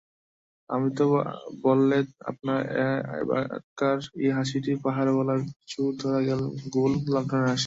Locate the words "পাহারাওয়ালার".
4.85-5.39